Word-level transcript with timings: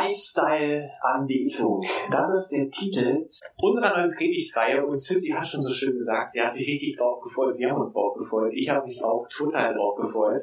Lifestyle-Anbetung. 0.00 1.84
Das 2.10 2.28
ist 2.30 2.50
der 2.50 2.70
Titel 2.70 3.28
unserer 3.56 3.96
neuen 3.96 4.14
Predigtreihe 4.14 4.84
und 4.84 4.96
Cynthia 4.96 5.36
hat 5.36 5.46
schon 5.46 5.62
so 5.62 5.72
schön 5.72 5.94
gesagt, 5.94 6.32
sie 6.32 6.40
hat 6.40 6.52
sich 6.52 6.66
richtig 6.66 6.96
drauf 6.96 7.20
gefreut, 7.22 7.58
wir 7.58 7.70
haben 7.70 7.76
uns 7.76 7.92
drauf 7.92 8.16
gefreut. 8.16 8.52
Ich 8.54 8.68
habe 8.68 8.86
mich 8.86 9.02
auch 9.02 9.26
total 9.28 9.74
drauf 9.74 9.96
gefreut. 9.96 10.42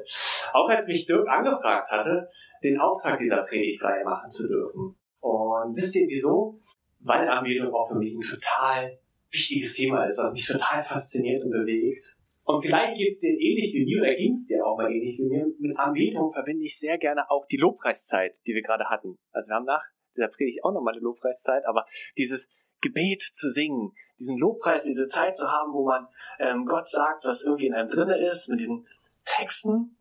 Auch 0.53 0.69
als 0.69 0.87
mich 0.87 1.05
Dirk 1.05 1.27
angefragt 1.27 1.89
hatte, 1.91 2.29
den 2.63 2.79
Auftrag 2.79 3.17
dieser 3.17 3.43
Predigtreihe 3.43 4.03
machen 4.03 4.27
zu 4.27 4.47
dürfen. 4.47 4.95
Und 5.21 5.75
wisst 5.75 5.95
ihr 5.95 6.07
wieso? 6.07 6.59
Weil 6.99 7.27
Anbetung 7.27 7.73
auch 7.73 7.87
für 7.89 7.95
mich 7.95 8.13
ein 8.13 8.21
total 8.21 8.97
wichtiges 9.31 9.75
Thema 9.75 10.03
ist, 10.03 10.17
was 10.17 10.33
mich 10.33 10.47
total 10.47 10.83
fasziniert 10.83 11.43
und 11.43 11.51
bewegt. 11.51 12.16
Und 12.47 12.61
vielleicht 12.61 12.97
geht 12.97 13.11
es 13.11 13.19
dir 13.19 13.37
ähnlich 13.37 13.73
wie 13.73 13.83
mir, 13.83 14.01
oder 14.01 14.15
ging 14.15 14.31
es 14.31 14.47
dir 14.47 14.65
auch 14.65 14.77
mal 14.77 14.89
ähnlich 14.89 15.17
wie 15.19 15.25
mir. 15.25 15.45
Mit 15.59 15.77
Anbetung 15.77 16.31
verbinde 16.31 16.63
ich 16.63 16.79
sehr 16.79 16.97
gerne 16.97 17.29
auch 17.29 17.45
die 17.45 17.57
Lobpreiszeit, 17.57 18.35
die 18.47 18.53
wir 18.53 18.61
gerade 18.61 18.85
hatten. 18.85 19.17
Also 19.33 19.49
wir 19.49 19.55
haben 19.55 19.65
nach 19.65 19.83
dieser 20.15 20.29
Predigt 20.29 20.63
auch 20.63 20.71
nochmal 20.71 20.93
eine 20.93 21.03
Lobpreiszeit, 21.03 21.65
aber 21.65 21.85
dieses 22.17 22.49
Gebet 22.79 23.21
zu 23.21 23.49
singen, 23.49 23.91
diesen 24.17 24.37
Lobpreis, 24.37 24.85
diese 24.85 25.07
Zeit 25.07 25.35
zu 25.35 25.51
haben, 25.51 25.73
wo 25.73 25.85
man 25.85 26.07
ähm, 26.39 26.65
Gott 26.65 26.87
sagt, 26.87 27.25
was 27.25 27.43
irgendwie 27.43 27.67
in 27.67 27.73
einem 27.73 27.89
drinne 27.89 28.17
ist, 28.17 28.47
mit 28.47 28.61
diesen 28.61 28.87
Texten. 29.25 29.97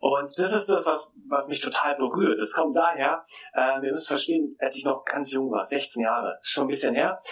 Und 0.00 0.36
das 0.36 0.52
ist 0.52 0.68
das, 0.68 0.84
was, 0.84 1.12
was 1.28 1.46
mich 1.46 1.60
total 1.60 1.94
berührt. 1.94 2.40
Das 2.40 2.52
kommt 2.52 2.74
daher, 2.74 3.24
äh, 3.52 3.80
wir 3.80 3.92
müssen 3.92 4.08
verstehen, 4.08 4.52
als 4.58 4.74
ich 4.74 4.84
noch 4.84 5.04
ganz 5.04 5.30
jung 5.30 5.52
war, 5.52 5.64
16 5.64 6.02
Jahre, 6.02 6.38
ist 6.40 6.50
schon 6.50 6.64
ein 6.64 6.70
bisschen 6.70 6.96
her, 6.96 7.22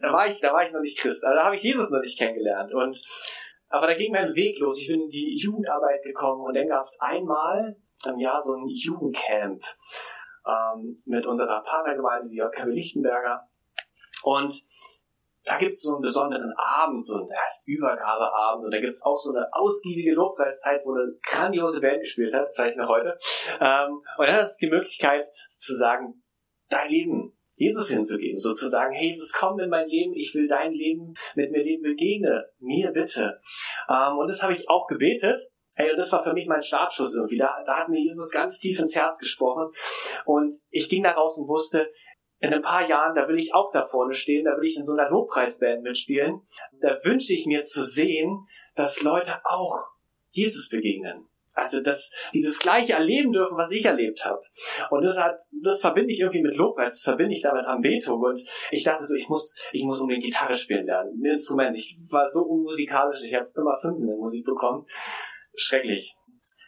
da 0.00 0.12
war 0.12 0.26
ich, 0.28 0.40
da 0.40 0.52
war 0.52 0.66
ich 0.66 0.72
noch 0.72 0.80
nicht 0.80 0.98
Christ. 0.98 1.24
Also 1.24 1.36
da 1.36 1.44
habe 1.44 1.56
ich 1.56 1.62
Jesus 1.62 1.90
noch 1.90 2.00
nicht 2.00 2.18
kennengelernt. 2.18 2.72
Und 2.74 3.02
aber 3.68 3.88
da 3.88 3.94
ging 3.94 4.12
mein 4.12 4.34
Weg 4.34 4.58
los. 4.60 4.80
Ich 4.80 4.86
bin 4.86 5.02
in 5.02 5.08
die 5.08 5.36
Jugendarbeit 5.36 6.02
gekommen 6.02 6.42
und 6.42 6.54
dann 6.54 6.68
gab 6.68 6.82
es 6.82 6.96
einmal 7.00 7.76
im 8.06 8.18
Jahr 8.18 8.40
so 8.40 8.54
ein 8.54 8.66
Jugendcamp 8.68 9.64
ähm, 10.46 11.02
mit 11.04 11.26
unserer 11.26 11.62
Partnergemeinde, 11.62 12.28
die 12.28 12.36
JKW 12.36 12.70
Lichtenberger. 12.70 13.48
Und 14.22 14.64
da 15.44 15.58
gibt 15.58 15.72
es 15.72 15.82
so 15.82 15.94
einen 15.94 16.02
besonderen 16.02 16.52
Abend, 16.56 17.04
so 17.04 17.16
einen 17.16 17.28
erst 17.30 17.66
Übergabeabend 17.68 18.64
und 18.64 18.70
da 18.70 18.80
gibt 18.80 18.92
es 18.92 19.02
auch 19.04 19.16
so 19.16 19.34
eine 19.34 19.46
ausgiebige 19.52 20.14
Lobpreiszeit, 20.14 20.80
wo 20.84 20.94
eine 20.94 21.12
grandiose 21.22 21.80
Band 21.80 22.00
gespielt 22.00 22.32
hat, 22.32 22.46
das 22.46 22.54
zeige 22.54 22.70
ich 22.70 22.76
noch 22.76 22.88
heute. 22.88 23.18
Ähm, 23.60 24.02
und 24.16 24.26
dann 24.26 24.40
ist 24.40 24.56
die 24.56 24.70
Möglichkeit 24.70 25.26
zu 25.56 25.74
sagen, 25.74 26.22
dein 26.70 26.88
Leben 26.88 27.36
Jesus 27.56 27.88
hinzugeben, 27.88 28.36
sozusagen, 28.36 28.94
hey 28.94 29.06
Jesus, 29.06 29.32
komm 29.32 29.58
in 29.60 29.70
mein 29.70 29.88
Leben, 29.88 30.12
ich 30.14 30.34
will 30.34 30.48
dein 30.48 30.72
Leben 30.72 31.14
mit 31.34 31.52
mir 31.52 31.62
leben, 31.62 31.82
begegne 31.82 32.44
mir 32.58 32.90
bitte. 32.90 33.40
Ähm, 33.88 34.18
und 34.18 34.28
das 34.28 34.42
habe 34.42 34.52
ich 34.52 34.68
auch 34.68 34.86
gebetet. 34.86 35.38
Hey, 35.76 35.90
und 35.90 35.96
das 35.96 36.12
war 36.12 36.22
für 36.22 36.32
mich 36.32 36.46
mein 36.46 36.62
Startschuss 36.62 37.16
irgendwie. 37.16 37.38
Da, 37.38 37.62
da 37.66 37.78
hat 37.78 37.88
mir 37.88 38.00
Jesus 38.00 38.30
ganz 38.30 38.58
tief 38.58 38.78
ins 38.78 38.94
Herz 38.94 39.18
gesprochen. 39.18 39.72
Und 40.24 40.54
ich 40.70 40.88
ging 40.88 41.02
da 41.02 41.12
raus 41.12 41.36
und 41.38 41.48
wusste, 41.48 41.90
in 42.38 42.52
ein 42.52 42.62
paar 42.62 42.88
Jahren, 42.88 43.14
da 43.14 43.26
will 43.26 43.38
ich 43.38 43.54
auch 43.54 43.70
da 43.72 43.84
vorne 43.84 44.14
stehen, 44.14 44.44
da 44.44 44.56
will 44.56 44.68
ich 44.68 44.76
in 44.76 44.84
so 44.84 44.92
einer 44.92 45.10
Lobpreisband 45.10 45.82
mitspielen. 45.82 46.42
Da 46.80 46.98
wünsche 47.02 47.32
ich 47.32 47.46
mir 47.46 47.62
zu 47.62 47.82
sehen, 47.82 48.46
dass 48.74 49.02
Leute 49.02 49.40
auch 49.44 49.84
Jesus 50.30 50.68
begegnen. 50.68 51.26
Also, 51.54 51.80
das 51.80 52.10
Gleiche 52.58 52.94
erleben 52.94 53.32
dürfen, 53.32 53.56
was 53.56 53.70
ich 53.70 53.84
erlebt 53.84 54.24
habe. 54.24 54.40
Und 54.90 55.02
das 55.02 55.16
hat, 55.16 55.38
das 55.62 55.80
verbinde 55.80 56.10
ich 56.12 56.20
irgendwie 56.20 56.42
mit 56.42 56.56
Lobpreis, 56.56 56.90
das 56.90 57.02
verbinde 57.02 57.32
ich 57.32 57.42
damit 57.42 57.64
Anbetung. 57.64 58.20
Und 58.20 58.44
ich 58.70 58.82
dachte 58.82 59.04
so, 59.04 59.14
ich 59.14 59.28
muss, 59.28 59.54
ich 59.72 59.84
muss 59.84 60.00
unbedingt 60.00 60.24
Gitarre 60.24 60.54
spielen 60.54 60.86
lernen, 60.86 61.12
ein 61.20 61.30
Instrument. 61.30 61.76
Ich 61.76 61.96
war 62.10 62.28
so 62.28 62.42
unmusikalisch, 62.42 63.20
ich 63.22 63.34
habe 63.34 63.50
immer 63.56 63.76
fünf 63.80 63.98
in 63.98 64.06
der 64.06 64.16
Musik 64.16 64.44
bekommen. 64.44 64.84
Schrecklich. 65.56 66.14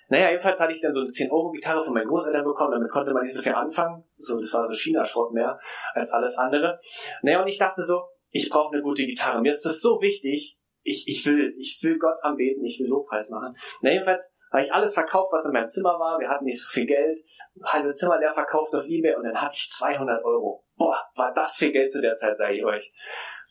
Naja, 0.08 0.30
jedenfalls 0.30 0.60
hatte 0.60 0.72
ich 0.72 0.80
dann 0.80 0.92
so 0.92 1.00
eine 1.00 1.08
10-Euro-Gitarre 1.08 1.84
von 1.84 1.92
meinen 1.92 2.06
Großeltern 2.06 2.44
bekommen, 2.44 2.70
damit 2.70 2.90
konnte 2.90 3.12
man 3.12 3.24
nicht 3.24 3.34
so 3.34 3.42
viel 3.42 3.54
anfangen. 3.54 4.04
So, 4.16 4.38
das 4.38 4.54
war 4.54 4.68
so 4.68 4.72
China-Schrott 4.72 5.32
mehr 5.32 5.58
als 5.94 6.12
alles 6.12 6.36
andere. 6.38 6.78
Naja, 7.22 7.42
und 7.42 7.48
ich 7.48 7.58
dachte 7.58 7.82
so, 7.82 8.02
ich 8.30 8.48
brauche 8.48 8.72
eine 8.72 8.82
gute 8.82 9.04
Gitarre. 9.04 9.40
Mir 9.40 9.50
ist 9.50 9.64
das 9.64 9.80
so 9.80 10.00
wichtig. 10.00 10.56
Ich, 10.86 11.06
ich 11.08 11.26
will, 11.26 11.54
ich 11.58 11.78
will 11.82 11.98
Gott 11.98 12.16
anbeten, 12.22 12.64
ich 12.64 12.78
will 12.78 12.86
Lobpreis 12.86 13.28
machen. 13.30 13.56
Na, 13.82 13.90
jedenfalls 13.90 14.32
habe 14.52 14.64
ich 14.64 14.72
alles 14.72 14.94
verkauft, 14.94 15.32
was 15.32 15.44
in 15.44 15.52
meinem 15.52 15.68
Zimmer 15.68 15.98
war. 15.98 16.18
Wir 16.20 16.28
hatten 16.28 16.44
nicht 16.44 16.60
so 16.60 16.68
viel 16.68 16.86
Geld. 16.86 17.24
Halbe 17.64 17.92
Zimmer 17.92 18.18
leer 18.18 18.32
verkauft 18.32 18.74
auf 18.74 18.86
Ebay 18.86 19.14
und 19.14 19.24
dann 19.24 19.40
hatte 19.40 19.54
ich 19.54 19.68
200 19.70 20.22
Euro. 20.24 20.64
Boah, 20.76 20.96
war 21.16 21.32
das 21.34 21.56
viel 21.56 21.72
Geld 21.72 21.90
zu 21.90 22.00
der 22.00 22.14
Zeit, 22.14 22.36
sage 22.36 22.54
ich 22.54 22.64
euch. 22.64 22.92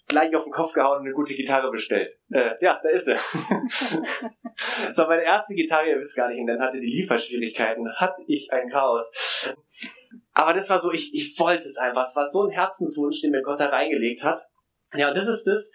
Gleich 0.07 0.35
auf 0.35 0.44
den 0.44 0.53
Kopf 0.53 0.74
gehauen 0.74 1.00
und 1.00 1.06
eine 1.06 1.13
gute 1.13 1.34
Gitarre 1.34 1.72
bestellt. 1.72 2.16
Äh, 2.31 2.51
ja, 2.62 2.79
da 2.81 2.90
ist 2.90 3.06
sie. 3.06 3.13
war 3.13 5.07
meine 5.07 5.24
erste 5.24 5.56
Gitarre, 5.56 5.90
ihr 5.90 5.97
wisst 5.97 6.16
gar 6.16 6.29
nicht, 6.29 6.40
und 6.40 6.47
dann 6.47 6.62
hatte 6.62 6.79
die 6.79 7.01
Lieferschwierigkeiten. 7.01 7.91
Hatte 7.95 8.22
ich 8.28 8.51
ein 8.51 8.69
Chaos. 8.69 9.56
Aber 10.34 10.53
das 10.53 10.69
war 10.69 10.78
so, 10.78 10.91
ich, 10.91 11.12
ich 11.13 11.40
wollte 11.40 11.66
es 11.66 11.78
einfach. 11.78 12.03
Es 12.03 12.16
war 12.16 12.28
so 12.28 12.44
ein 12.44 12.51
Herzenswunsch, 12.51 13.22
den 13.22 13.31
mir 13.31 13.41
Gott 13.41 13.59
da 13.59 13.68
reingelegt 13.68 14.24
hat. 14.24 14.44
Ja, 14.94 15.09
und 15.09 15.18
das 15.18 15.28
ist 15.28 15.45
das, 15.45 15.72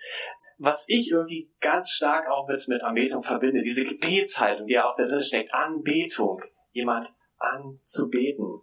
was 0.60 0.84
ich 0.88 1.10
irgendwie 1.10 1.50
ganz 1.60 1.90
stark 1.90 2.28
auch 2.28 2.46
mit, 2.46 2.68
mit 2.68 2.84
Anbetung 2.84 3.22
verbinde, 3.22 3.62
diese 3.62 3.84
Gebetshaltung, 3.84 4.66
die 4.66 4.74
ja 4.74 4.84
auch 4.84 4.94
da 4.94 5.04
drin 5.06 5.22
steckt, 5.22 5.54
Anbetung, 5.54 6.42
jemand 6.72 7.10
anzubeten. 7.38 8.60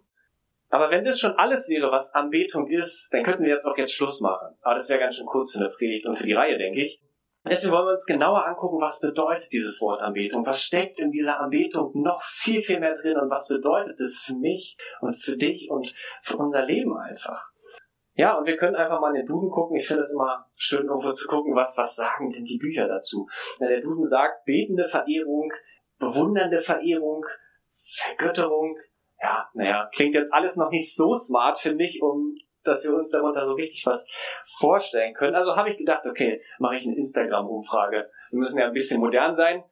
Aber 0.70 0.90
wenn 0.90 1.04
das 1.04 1.18
schon 1.18 1.32
alles 1.32 1.68
wäre, 1.68 1.90
was 1.90 2.14
Anbetung 2.14 2.68
ist, 2.68 3.08
dann 3.10 3.24
könnten 3.24 3.42
wir 3.42 3.50
jetzt 3.50 3.66
auch 3.66 3.76
jetzt 3.76 3.94
Schluss 3.94 4.20
machen. 4.20 4.56
Aber 4.60 4.74
das 4.74 4.88
wäre 4.88 5.00
ganz 5.00 5.16
schön 5.16 5.26
kurz 5.26 5.52
für 5.52 5.58
eine 5.58 5.70
Predigt 5.70 6.06
und 6.06 6.16
für 6.16 6.26
die 6.26 6.34
Reihe, 6.34 6.56
denke 6.56 6.84
ich. 6.84 7.00
Deswegen 7.44 7.72
wollen 7.72 7.86
wir 7.86 7.92
uns 7.92 8.04
genauer 8.04 8.46
angucken, 8.46 8.80
was 8.80 9.00
bedeutet 9.00 9.50
dieses 9.50 9.80
Wort 9.80 10.00
Anbetung? 10.00 10.46
Was 10.46 10.62
steckt 10.62 11.00
in 11.00 11.10
dieser 11.10 11.40
Anbetung 11.40 11.90
noch 11.94 12.22
viel, 12.22 12.62
viel 12.62 12.78
mehr 12.78 12.94
drin 12.94 13.16
und 13.16 13.30
was 13.30 13.48
bedeutet 13.48 13.98
es 13.98 14.18
für 14.18 14.34
mich 14.34 14.76
und 15.00 15.14
für 15.14 15.36
dich 15.36 15.68
und 15.70 15.92
für 16.22 16.36
unser 16.36 16.64
Leben 16.64 16.96
einfach? 16.96 17.50
Ja, 18.18 18.36
und 18.36 18.46
wir 18.46 18.56
können 18.56 18.74
einfach 18.74 19.00
mal 19.00 19.10
in 19.10 19.22
den 19.22 19.26
Duden 19.26 19.48
gucken. 19.48 19.76
Ich 19.76 19.86
finde 19.86 20.02
es 20.02 20.12
immer 20.12 20.44
schön, 20.56 20.86
irgendwo 20.86 21.12
zu 21.12 21.28
gucken, 21.28 21.54
was, 21.54 21.78
was 21.78 21.94
sagen 21.94 22.32
denn 22.32 22.44
die 22.44 22.58
Bücher 22.58 22.88
dazu. 22.88 23.28
Ja, 23.60 23.68
der 23.68 23.80
Duden 23.80 24.08
sagt, 24.08 24.44
betende 24.44 24.88
Verehrung, 24.88 25.52
bewundernde 26.00 26.58
Verehrung, 26.58 27.24
Vergötterung. 27.70 28.76
Ja, 29.22 29.48
naja, 29.54 29.88
klingt 29.94 30.16
jetzt 30.16 30.34
alles 30.34 30.56
noch 30.56 30.68
nicht 30.68 30.96
so 30.96 31.14
smart, 31.14 31.60
finde 31.60 31.84
ich, 31.84 32.02
um 32.02 32.34
dass 32.64 32.84
wir 32.84 32.92
uns 32.92 33.08
darunter 33.10 33.46
so 33.46 33.54
richtig 33.54 33.86
was 33.86 34.06
vorstellen 34.58 35.14
können. 35.14 35.36
Also 35.36 35.54
habe 35.54 35.70
ich 35.70 35.78
gedacht, 35.78 36.04
okay, 36.04 36.42
mache 36.58 36.76
ich 36.76 36.86
eine 36.86 36.96
Instagram-Umfrage. 36.96 38.10
Wir 38.30 38.38
müssen 38.38 38.58
ja 38.58 38.66
ein 38.66 38.72
bisschen 38.72 39.00
modern 39.00 39.32
sein. 39.32 39.62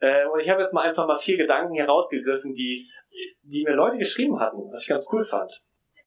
Äh, 0.00 0.26
und 0.26 0.40
ich 0.40 0.50
habe 0.50 0.60
jetzt 0.60 0.74
mal 0.74 0.82
einfach 0.82 1.06
mal 1.06 1.18
vier 1.18 1.38
Gedanken 1.38 1.72
hier 1.72 1.86
rausgegriffen, 1.86 2.54
die, 2.54 2.86
die 3.42 3.64
mir 3.64 3.74
Leute 3.74 3.96
geschrieben 3.96 4.38
hatten, 4.38 4.70
was 4.70 4.82
ich 4.82 4.88
ganz 4.88 5.08
cool 5.10 5.24
fand. 5.24 5.64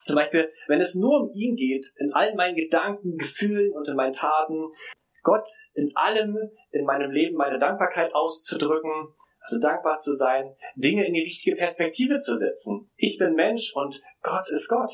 Zum 0.08 0.16
Beispiel, 0.16 0.50
wenn 0.68 0.80
es 0.80 0.94
nur 0.94 1.20
um 1.20 1.30
ihn 1.34 1.54
geht, 1.54 1.92
in 1.98 2.14
allen 2.14 2.34
meinen 2.34 2.56
Gedanken, 2.56 3.18
Gefühlen 3.18 3.72
und 3.72 3.86
in 3.86 3.94
meinen 3.94 4.14
Taten, 4.14 4.72
Gott 5.22 5.46
in 5.74 5.94
allem 5.94 6.38
in 6.70 6.86
meinem 6.86 7.10
Leben 7.10 7.36
meine 7.36 7.58
Dankbarkeit 7.58 8.14
auszudrücken, 8.14 9.08
also 9.40 9.60
dankbar 9.60 9.98
zu 9.98 10.14
sein, 10.14 10.56
Dinge 10.76 11.06
in 11.06 11.12
die 11.12 11.24
richtige 11.24 11.56
Perspektive 11.56 12.18
zu 12.20 12.38
setzen. 12.38 12.90
Ich 12.96 13.18
bin 13.18 13.34
Mensch 13.34 13.74
und 13.76 14.00
Gott 14.22 14.48
ist 14.50 14.68
Gott. 14.68 14.92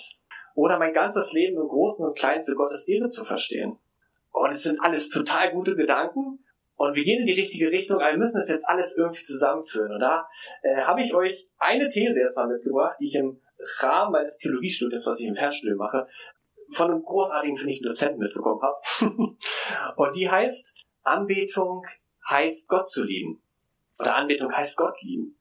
Oder 0.57 0.81
mein 0.81 0.93
ganzes 0.93 1.33
Leben 1.33 1.61
im 1.61 1.69
Großen 1.69 2.05
und 2.05 2.19
Kleinen 2.19 2.43
zu 2.43 2.57
Gottes 2.57 2.89
Ehre 2.89 3.07
zu 3.07 3.25
verstehen. 3.25 3.79
Und 4.33 4.51
es 4.51 4.65
sind 4.65 4.81
alles 4.81 5.11
total 5.11 5.53
gute 5.53 5.77
Gedanken 5.77 6.45
und 6.75 6.97
wir 6.97 7.05
gehen 7.05 7.21
in 7.21 7.27
die 7.27 7.41
richtige 7.41 7.71
Richtung, 7.71 8.01
aber 8.01 8.11
wir 8.11 8.19
müssen 8.19 8.39
das 8.39 8.49
jetzt 8.49 8.69
alles 8.69 8.97
irgendwie 8.97 9.23
zusammenführen. 9.23 9.93
Und 9.93 10.01
da 10.01 10.27
äh, 10.63 10.83
habe 10.83 11.05
ich 11.05 11.15
euch 11.15 11.49
eine 11.59 11.89
These 11.89 12.19
erstmal 12.19 12.49
mitgebracht, 12.49 12.97
die 12.99 13.07
ich 13.07 13.15
im 13.15 13.41
Rahmen 13.79 14.13
meines 14.13 14.39
Theologiestudiums, 14.39 15.07
was 15.07 15.21
ich 15.21 15.27
im 15.27 15.35
Fernstudium 15.35 15.79
mache, 15.79 16.07
von 16.71 16.91
einem 16.91 17.03
großartigen, 17.03 17.57
finde 17.57 17.73
ich, 17.73 17.83
Dozenten 17.83 18.19
mitbekommen 18.19 18.61
habe. 18.63 18.81
und 19.97 20.17
die 20.17 20.31
heißt, 20.31 20.73
Anbetung 21.03 21.85
heißt 22.29 22.69
Gott 22.69 22.89
zu 22.89 23.05
lieben. 23.05 23.43
Oder 23.99 24.17
Anbetung 24.17 24.53
heißt 24.53 24.77
Gott 24.77 25.01
lieben. 25.03 25.39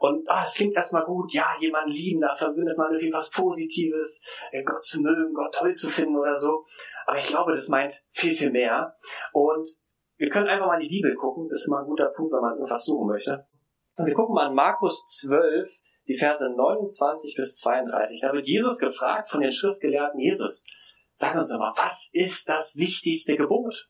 Und 0.00 0.28
ah, 0.28 0.42
es 0.42 0.54
klingt 0.54 0.74
erstmal 0.74 1.04
gut, 1.04 1.32
ja, 1.32 1.46
jemanden 1.60 1.92
lieben, 1.92 2.20
da 2.20 2.34
verbindet 2.34 2.76
man 2.76 2.92
irgendwie 2.92 3.12
was 3.12 3.30
Positives, 3.30 4.20
äh, 4.50 4.64
Gott 4.64 4.82
zu 4.82 5.00
mögen, 5.00 5.32
Gott 5.32 5.54
toll 5.54 5.72
zu 5.72 5.88
finden 5.88 6.16
oder 6.16 6.36
so. 6.36 6.64
Aber 7.06 7.18
ich 7.18 7.28
glaube, 7.28 7.52
das 7.52 7.68
meint 7.68 8.02
viel, 8.10 8.34
viel 8.34 8.50
mehr. 8.50 8.96
Und 9.32 9.68
wir 10.16 10.28
können 10.28 10.48
einfach 10.48 10.66
mal 10.66 10.74
in 10.74 10.88
die 10.88 10.96
Bibel 10.96 11.14
gucken. 11.14 11.48
Das 11.48 11.58
ist 11.58 11.68
immer 11.68 11.80
ein 11.80 11.86
guter 11.86 12.06
Punkt, 12.06 12.32
wenn 12.32 12.40
man 12.40 12.54
irgendwas 12.54 12.84
suchen 12.84 13.06
möchte. 13.06 13.46
Und 13.96 14.06
wir 14.06 14.14
gucken 14.14 14.34
mal 14.34 14.46
an 14.46 14.54
Markus 14.54 15.04
12, 15.06 15.70
die 16.08 16.16
Verse 16.16 16.48
29 16.48 17.34
bis 17.36 17.56
32. 17.56 18.20
Da 18.20 18.32
wird 18.32 18.46
Jesus 18.46 18.78
gefragt 18.78 19.30
von 19.30 19.40
den 19.40 19.52
Schriftgelehrten, 19.52 20.20
Jesus, 20.20 20.64
sag 21.14 21.34
uns 21.34 21.50
doch 21.50 21.58
mal, 21.58 21.72
was 21.76 22.08
ist 22.12 22.48
das 22.48 22.76
wichtigste 22.76 23.36
Gebot? 23.36 23.88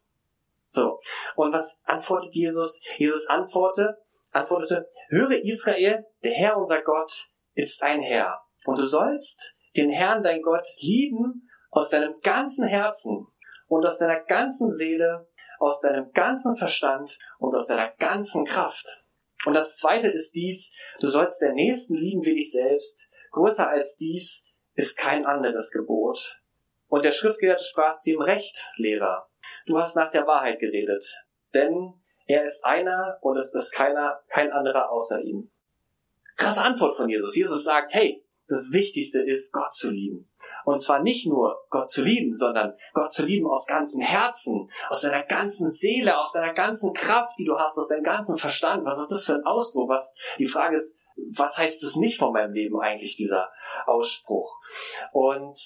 So. 0.69 1.01
Und 1.37 1.53
was 1.53 1.81
antwortet 1.85 2.35
Jesus? 2.35 2.81
Jesus 2.97 3.27
antwortete, 3.29 3.99
antwortete, 4.31 4.87
höre 5.09 5.43
Israel, 5.45 6.05
der 6.23 6.33
Herr 6.33 6.57
unser 6.57 6.83
Gott 6.83 7.29
ist 7.55 7.83
ein 7.83 8.01
Herr. 8.01 8.41
Und 8.65 8.79
du 8.79 8.85
sollst 8.85 9.55
den 9.77 9.91
Herrn 9.91 10.23
dein 10.23 10.43
Gott 10.43 10.67
lieben 10.79 11.49
aus 11.71 11.91
deinem 11.91 12.21
ganzen 12.21 12.67
Herzen 12.67 13.27
und 13.67 13.85
aus 13.85 13.99
deiner 13.99 14.21
ganzen 14.21 14.73
Seele, 14.73 15.27
aus 15.59 15.81
deinem 15.81 16.11
ganzen 16.13 16.57
Verstand 16.57 17.19
und 17.39 17.55
aus 17.55 17.67
deiner 17.67 17.91
ganzen 17.99 18.45
Kraft. 18.45 19.02
Und 19.45 19.55
das 19.55 19.77
zweite 19.77 20.09
ist 20.09 20.35
dies, 20.35 20.73
du 21.01 21.09
sollst 21.09 21.41
den 21.41 21.55
Nächsten 21.55 21.95
lieben 21.95 22.25
wie 22.25 22.35
dich 22.35 22.53
selbst. 22.53 23.09
Größer 23.33 23.69
als 23.69 23.97
dies 23.97 24.47
ist 24.75 24.97
kein 24.97 25.27
anderes 25.27 25.71
Gebot. 25.71 26.41
Und 26.87 27.05
der 27.05 27.13
Schriftgelehrte 27.13 27.65
sprach 27.65 27.97
zu 27.97 28.11
ihm 28.11 28.21
Recht, 28.21 28.69
Lehrer. 28.77 29.29
Du 29.67 29.79
hast 29.79 29.97
nach 29.97 30.11
der 30.11 30.27
Wahrheit 30.27 30.59
geredet. 30.61 31.05
Denn 31.55 31.95
er 32.27 32.43
ist 32.43 32.65
einer 32.65 33.19
und 33.21 33.37
es 33.37 33.53
ist 33.55 33.73
keiner, 33.73 34.21
kein 34.29 34.51
anderer 34.53 34.91
außer 34.91 35.21
ihm. 35.23 35.51
Krasse 36.37 36.63
Antwort 36.63 36.97
von 36.97 37.09
Jesus. 37.09 37.37
Jesus 37.37 37.65
sagt, 37.65 37.93
hey, 37.95 38.25
das 38.49 38.73
Wichtigste 38.73 39.23
ist, 39.23 39.53
Gott 39.53 39.73
zu 39.73 39.91
lieben. 39.91 40.31
Und 40.65 40.79
zwar 40.79 41.03
nicht 41.03 41.27
nur 41.27 41.65
Gott 41.71 41.89
zu 41.89 42.05
lieben, 42.05 42.33
sondern 42.33 42.75
Gott 42.95 43.11
zu 43.11 43.25
lieben 43.25 43.47
aus 43.49 43.67
ganzem 43.67 44.01
Herzen, 44.01 44.71
aus 44.89 45.03
deiner 45.03 45.23
ganzen 45.25 45.71
Seele, 45.71 46.19
aus 46.19 46.33
deiner 46.33 46.55
ganzen 46.55 46.93
Kraft, 46.93 47.39
die 47.39 47.45
du 47.45 47.57
hast, 47.59 47.79
aus 47.79 47.89
deinem 47.89 48.05
ganzen 48.05 48.37
Verstand. 48.37 48.85
Was 48.85 48.99
ist 48.99 49.11
das 49.11 49.25
für 49.25 49.35
ein 49.35 49.45
Ausdruck? 49.45 49.89
Was, 49.89 50.15
die 50.39 50.47
Frage 50.47 50.77
ist, 50.77 50.97
was 51.37 51.59
heißt 51.59 51.83
das 51.83 51.97
nicht 51.97 52.19
von 52.19 52.33
meinem 52.33 52.53
Leben 52.53 52.81
eigentlich, 52.81 53.17
dieser 53.17 53.51
Ausspruch? 53.87 54.59
Und 55.13 55.57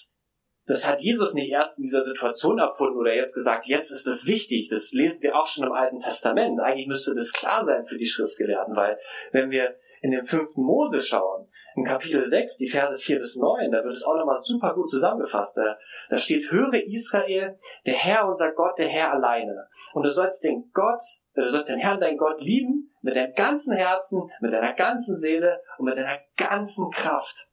das 0.66 0.86
hat 0.86 1.00
Jesus 1.00 1.32
nicht 1.34 1.50
erst 1.50 1.78
in 1.78 1.84
dieser 1.84 2.02
Situation 2.02 2.58
erfunden 2.58 2.98
oder 2.98 3.14
jetzt 3.14 3.34
gesagt, 3.34 3.66
jetzt 3.66 3.92
ist 3.92 4.06
das 4.06 4.26
wichtig. 4.26 4.68
Das 4.68 4.92
lesen 4.92 5.22
wir 5.22 5.36
auch 5.36 5.46
schon 5.46 5.64
im 5.64 5.72
Alten 5.72 6.00
Testament. 6.00 6.60
Eigentlich 6.60 6.88
müsste 6.88 7.14
das 7.14 7.32
klar 7.32 7.64
sein 7.64 7.84
für 7.84 7.96
die 7.96 8.06
Schriftgelehrten, 8.06 8.74
weil 8.74 8.98
wenn 9.30 9.50
wir 9.50 9.76
in 10.02 10.10
den 10.10 10.24
fünften 10.24 10.62
Mose 10.62 11.00
schauen, 11.00 11.48
in 11.76 11.84
Kapitel 11.84 12.24
6, 12.24 12.56
die 12.56 12.68
Verse 12.68 12.96
4 12.96 13.18
bis 13.18 13.36
9, 13.36 13.70
da 13.70 13.84
wird 13.84 13.92
es 13.92 14.02
auch 14.02 14.16
nochmal 14.16 14.38
super 14.38 14.72
gut 14.74 14.88
zusammengefasst. 14.88 15.58
Da, 15.58 15.76
da 16.08 16.16
steht, 16.16 16.50
höre 16.50 16.72
Israel, 16.74 17.58
der 17.84 17.94
Herr 17.94 18.26
unser 18.26 18.52
Gott, 18.52 18.78
der 18.78 18.88
Herr 18.88 19.12
alleine. 19.12 19.68
Und 19.92 20.02
du 20.02 20.10
sollst 20.10 20.42
den 20.42 20.70
Gott, 20.72 21.02
äh, 21.34 21.42
du 21.42 21.48
sollst 21.48 21.70
den 21.70 21.78
Herrn, 21.78 22.00
dein 22.00 22.16
Gott 22.16 22.40
lieben, 22.40 22.90
mit 23.02 23.14
deinem 23.14 23.34
ganzen 23.34 23.76
Herzen, 23.76 24.22
mit 24.40 24.54
deiner 24.54 24.72
ganzen 24.72 25.18
Seele 25.18 25.60
und 25.76 25.84
mit 25.84 25.98
deiner 25.98 26.18
ganzen 26.36 26.90
Kraft. 26.90 27.46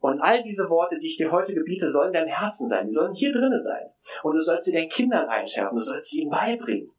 Und 0.00 0.20
all 0.22 0.42
diese 0.42 0.70
Worte, 0.70 0.98
die 0.98 1.06
ich 1.06 1.18
dir 1.18 1.30
heute 1.30 1.52
gebiete, 1.52 1.90
sollen 1.90 2.12
dein 2.12 2.28
Herzen 2.28 2.68
sein. 2.68 2.86
Die 2.86 2.92
sollen 2.92 3.12
hier 3.12 3.32
drinnen 3.32 3.60
sein. 3.60 3.90
Und 4.22 4.34
du 4.34 4.40
sollst 4.40 4.64
sie 4.64 4.72
deinen 4.72 4.88
Kindern 4.88 5.28
einschärfen. 5.28 5.76
Du 5.76 5.82
sollst 5.82 6.08
sie 6.08 6.22
ihnen 6.22 6.30
beibringen. 6.30 6.90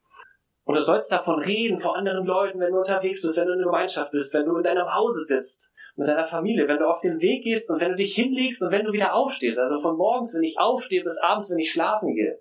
Und 0.66 0.76
du 0.76 0.84
sollst 0.84 1.12
davon 1.12 1.40
reden 1.40 1.80
vor 1.80 1.98
anderen 1.98 2.26
Leuten, 2.28 2.60
wenn 2.60 2.74
du 2.74 2.80
unterwegs 2.80 3.24
bist, 3.24 3.38
wenn 3.38 3.48
du 3.48 3.54
in 3.54 3.60
der 3.60 3.66
Gemeinschaft 3.66 4.12
bist, 4.12 4.32
wenn 4.36 4.46
du 4.46 4.56
in 4.58 4.64
deinem 4.64 4.94
Hause 4.94 5.22
sitzt, 5.22 5.72
mit 6.00 6.08
deiner 6.08 6.26
Familie, 6.26 6.68
wenn 6.68 6.80
du 6.80 6.88
auf 6.88 7.02
den 7.02 7.20
Weg 7.20 7.44
gehst 7.44 7.70
und 7.70 7.82
wenn 7.82 7.90
du 7.90 7.98
dich 7.98 8.16
hinlegst 8.16 8.62
und 8.62 8.72
wenn 8.72 8.86
du 8.86 8.94
wieder 8.94 9.14
aufstehst. 9.14 9.60
Also 9.60 9.82
von 9.82 9.98
morgens, 9.98 10.34
wenn 10.34 10.44
ich 10.44 10.58
aufstehe, 10.58 11.04
bis 11.04 11.18
abends, 11.18 11.50
wenn 11.50 11.60
ich 11.60 11.72
schlafen 11.72 12.16
gehe. 12.16 12.40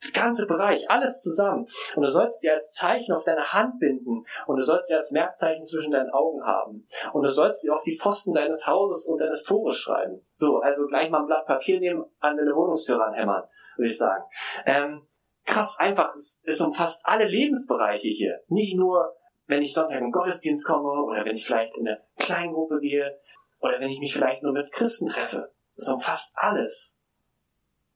Das 0.00 0.12
ganze 0.12 0.46
Bereich, 0.46 0.88
alles 0.88 1.20
zusammen. 1.20 1.66
Und 1.96 2.04
du 2.04 2.10
sollst 2.12 2.40
sie 2.40 2.48
als 2.48 2.72
Zeichen 2.72 3.12
auf 3.12 3.24
deine 3.24 3.52
Hand 3.52 3.80
binden 3.80 4.24
und 4.46 4.56
du 4.56 4.62
sollst 4.62 4.88
sie 4.88 4.94
als 4.94 5.10
Merkzeichen 5.10 5.64
zwischen 5.64 5.90
deinen 5.90 6.10
Augen 6.10 6.44
haben. 6.46 6.86
Und 7.12 7.24
du 7.24 7.32
sollst 7.32 7.62
sie 7.62 7.70
auf 7.70 7.82
die 7.82 7.98
Pfosten 7.98 8.32
deines 8.32 8.64
Hauses 8.64 9.08
und 9.08 9.20
deines 9.20 9.42
Tores 9.42 9.76
schreiben. 9.76 10.22
So, 10.34 10.58
also 10.58 10.86
gleich 10.86 11.10
mal 11.10 11.22
ein 11.22 11.26
Blatt 11.26 11.46
Papier 11.46 11.80
nehmen, 11.80 12.04
an 12.20 12.36
deine 12.36 12.54
Wohnungstür 12.54 13.00
ranhämmern, 13.00 13.42
würde 13.76 13.88
ich 13.88 13.98
sagen. 13.98 14.22
Ähm, 14.66 15.02
krass 15.44 15.76
einfach, 15.80 16.14
es, 16.14 16.44
es 16.44 16.60
umfasst 16.60 17.00
alle 17.04 17.26
Lebensbereiche 17.26 18.08
hier. 18.08 18.38
Nicht 18.46 18.76
nur 18.76 19.16
wenn 19.48 19.62
ich 19.62 19.72
Sonntag 19.72 19.98
in 19.98 20.04
den 20.04 20.12
Gottesdienst 20.12 20.64
komme 20.64 21.02
oder 21.02 21.24
wenn 21.24 21.34
ich 21.34 21.46
vielleicht 21.46 21.76
in 21.76 21.88
eine 21.88 22.00
Kleingruppe 22.18 22.78
gehe 22.80 23.18
oder 23.60 23.80
wenn 23.80 23.90
ich 23.90 23.98
mich 23.98 24.12
vielleicht 24.12 24.42
nur 24.42 24.52
mit 24.52 24.70
Christen 24.70 25.08
treffe. 25.08 25.50
Das 25.74 25.88
umfasst 25.88 26.32
alles. 26.36 26.96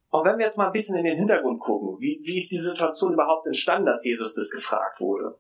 Und 0.09 0.25
wenn 0.25 0.39
wir 0.39 0.45
jetzt 0.45 0.59
mal 0.59 0.67
ein 0.67 0.73
bisschen 0.73 0.97
in 0.97 1.05
den 1.05 1.17
Hintergrund 1.17 1.61
gucken, 1.61 1.99
wie, 2.01 2.21
wie 2.25 2.39
ist 2.39 2.51
die 2.51 2.57
Situation 2.57 3.13
überhaupt 3.13 3.47
entstanden, 3.47 3.87
dass 3.87 4.05
Jesus 4.05 4.35
das 4.35 4.51
gefragt 4.51 5.01
wurde? 5.01 5.39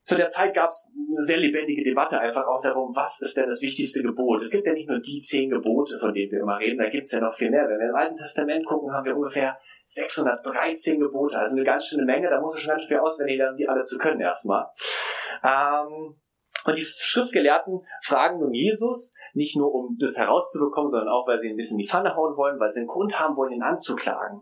Zu 0.00 0.16
der 0.16 0.28
Zeit 0.28 0.54
gab 0.54 0.70
es 0.70 0.88
eine 0.94 1.24
sehr 1.24 1.38
lebendige 1.38 1.82
Debatte 1.82 2.20
einfach 2.20 2.46
auch 2.46 2.60
darum, 2.60 2.94
was 2.94 3.20
ist 3.20 3.36
denn 3.36 3.46
das 3.46 3.60
wichtigste 3.60 4.02
Gebot? 4.02 4.42
Es 4.42 4.50
gibt 4.50 4.64
ja 4.64 4.72
nicht 4.72 4.88
nur 4.88 5.00
die 5.00 5.20
zehn 5.20 5.50
Gebote, 5.50 5.98
von 5.98 6.14
denen 6.14 6.30
wir 6.30 6.40
immer 6.40 6.58
reden, 6.60 6.78
da 6.78 6.88
gibt 6.88 7.06
es 7.06 7.12
ja 7.12 7.20
noch 7.20 7.34
viel 7.34 7.50
mehr. 7.50 7.68
Wenn 7.68 7.80
wir 7.80 7.88
im 7.88 7.94
Alten 7.96 8.16
Testament 8.16 8.64
gucken, 8.64 8.92
haben 8.92 9.04
wir 9.04 9.16
ungefähr 9.16 9.58
613 9.86 11.00
Gebote, 11.00 11.36
also 11.36 11.56
eine 11.56 11.64
ganz 11.64 11.86
schöne 11.86 12.04
Menge, 12.04 12.30
da 12.30 12.40
muss 12.40 12.54
man 12.54 12.58
schon 12.58 12.74
ganz 12.76 12.86
viel 12.86 12.98
auswendig 12.98 13.38
lernen, 13.38 13.56
die 13.56 13.68
alle 13.68 13.82
zu 13.82 13.98
können 13.98 14.20
erstmal. 14.20 14.66
Ähm, 15.42 16.20
und 16.66 16.76
die 16.76 16.84
Schriftgelehrten 16.84 17.80
fragen 18.02 18.40
nun 18.40 18.52
Jesus, 18.52 19.12
nicht 19.34 19.56
nur 19.56 19.72
um 19.72 19.96
das 20.00 20.16
herauszubekommen, 20.16 20.88
sondern 20.88 21.08
auch, 21.08 21.26
weil 21.28 21.38
sie 21.38 21.46
ihn 21.46 21.54
ein 21.54 21.56
bisschen 21.56 21.78
in 21.78 21.84
die 21.84 21.88
Pfanne 21.88 22.16
hauen 22.16 22.36
wollen, 22.36 22.58
weil 22.58 22.70
sie 22.70 22.80
einen 22.80 22.88
Grund 22.88 23.20
haben 23.20 23.36
wollen, 23.36 23.52
ihn 23.52 23.62
anzuklagen. 23.62 24.40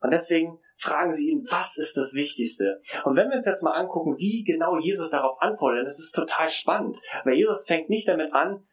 Und 0.00 0.10
deswegen 0.10 0.58
fragen 0.78 1.12
sie 1.12 1.30
ihn, 1.30 1.46
was 1.48 1.76
ist 1.76 1.96
das 1.96 2.14
Wichtigste? 2.14 2.80
Und 3.04 3.16
wenn 3.16 3.28
wir 3.28 3.36
uns 3.36 3.46
jetzt 3.46 3.62
mal 3.62 3.74
angucken, 3.74 4.16
wie 4.16 4.42
genau 4.44 4.78
Jesus 4.78 5.10
darauf 5.10 5.40
antwortet, 5.40 5.86
das 5.86 5.98
ist 5.98 6.12
total 6.12 6.48
spannend, 6.48 6.98
weil 7.24 7.34
Jesus 7.34 7.64
fängt 7.66 7.88
nicht 7.88 8.08
damit 8.08 8.32
an, 8.32 8.66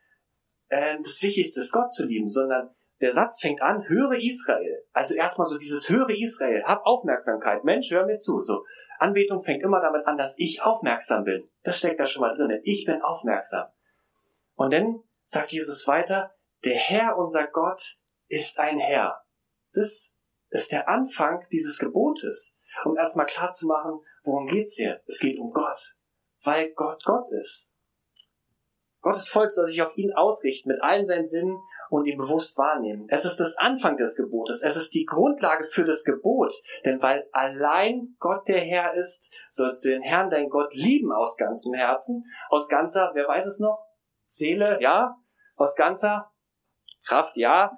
äh, 0.69 0.97
das 0.97 1.21
Wichtigste 1.21 1.59
ist 1.59 1.71
Gott 1.71 1.91
zu 1.91 2.05
lieben, 2.05 2.29
sondern 2.29 2.69
der 3.01 3.11
Satz 3.11 3.39
fängt 3.39 3.61
an, 3.61 3.87
höre 3.87 4.15
Israel. 4.15 4.83
Also 4.91 5.15
erstmal 5.15 5.47
so 5.47 5.57
dieses 5.57 5.89
höre 5.89 6.09
Israel, 6.09 6.63
hab 6.65 6.85
Aufmerksamkeit. 6.85 7.63
Mensch, 7.63 7.91
hör 7.91 8.05
mir 8.05 8.17
zu. 8.17 8.41
So, 8.41 8.65
Anbetung 9.01 9.43
fängt 9.43 9.63
immer 9.63 9.81
damit 9.81 10.05
an, 10.05 10.17
dass 10.17 10.37
ich 10.37 10.61
aufmerksam 10.61 11.23
bin. 11.23 11.49
Das 11.63 11.79
steckt 11.79 11.99
da 11.99 12.05
schon 12.05 12.21
mal 12.21 12.35
drin. 12.35 12.59
Ich 12.63 12.85
bin 12.85 13.01
aufmerksam. 13.01 13.67
Und 14.55 14.73
dann 14.73 15.03
sagt 15.25 15.51
Jesus 15.51 15.87
weiter, 15.87 16.35
der 16.65 16.75
Herr, 16.75 17.17
unser 17.17 17.47
Gott, 17.47 17.97
ist 18.27 18.59
ein 18.59 18.79
Herr. 18.79 19.23
Das 19.73 20.13
ist 20.49 20.71
der 20.71 20.89
Anfang 20.89 21.45
dieses 21.51 21.79
Gebotes, 21.79 22.55
um 22.85 22.97
erstmal 22.97 23.25
klar 23.25 23.51
zu 23.51 23.67
machen, 23.67 24.01
worum 24.23 24.47
geht's 24.47 24.75
hier? 24.75 25.01
Es 25.05 25.19
geht 25.19 25.39
um 25.39 25.51
Gott, 25.51 25.95
weil 26.43 26.73
Gott 26.73 27.03
Gott 27.05 27.31
ist. 27.31 27.73
Gottes 29.01 29.29
Volk 29.29 29.49
soll 29.51 29.67
sich 29.67 29.81
auf 29.81 29.97
ihn 29.97 30.13
ausrichten 30.13 30.69
mit 30.69 30.81
allen 30.81 31.05
seinen 31.05 31.27
Sinnen 31.27 31.57
und 31.89 32.05
ihn 32.05 32.17
bewusst 32.17 32.57
wahrnehmen. 32.57 33.07
Es 33.09 33.25
ist 33.25 33.37
das 33.37 33.57
Anfang 33.57 33.97
des 33.97 34.15
Gebotes. 34.15 34.63
Es 34.63 34.75
ist 34.75 34.93
die 34.93 35.05
Grundlage 35.05 35.63
für 35.63 35.83
das 35.83 36.03
Gebot. 36.03 36.53
Denn 36.85 37.01
weil 37.01 37.27
allein 37.31 38.15
Gott 38.19 38.47
der 38.47 38.61
Herr 38.61 38.93
ist, 38.93 39.29
sollst 39.49 39.83
du 39.83 39.89
den 39.89 40.01
Herrn, 40.01 40.29
dein 40.29 40.49
Gott, 40.49 40.73
lieben 40.73 41.11
aus 41.11 41.37
ganzem 41.37 41.73
Herzen, 41.73 42.25
aus 42.49 42.67
ganzer, 42.67 43.11
wer 43.13 43.27
weiß 43.27 43.45
es 43.45 43.59
noch? 43.59 43.85
Seele, 44.27 44.79
ja, 44.81 45.17
aus 45.55 45.75
ganzer 45.75 46.31
Kraft, 47.05 47.35
ja, 47.35 47.77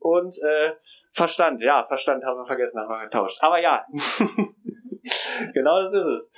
und 0.00 0.34
äh, 0.42 0.74
Verstand, 1.12 1.60
ja, 1.60 1.84
Verstand 1.86 2.24
haben 2.24 2.38
wir 2.38 2.46
vergessen, 2.46 2.80
haben 2.80 2.88
wir 2.88 3.04
getauscht. 3.04 3.38
Aber 3.42 3.58
ja, 3.60 3.84
genau 5.52 5.82
das 5.82 5.92
ist 5.92 6.06
es. 6.06 6.32